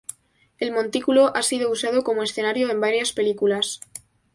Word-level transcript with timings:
El 0.57 0.71
Montículo 0.71 1.27
ha 1.35 1.43
sido 1.43 1.69
usado 1.69 2.03
como 2.03 2.23
escenario 2.23 2.71
en 2.71 2.81
varias 2.81 3.13
películas. 3.13 3.81